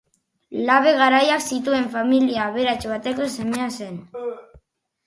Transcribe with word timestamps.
Labe 0.69 0.93
garaiak 1.01 1.43
zituen 1.57 1.85
familia 1.97 2.49
aberats 2.53 2.81
bateko 2.95 3.31
semea 3.39 3.71
zen. 3.79 4.05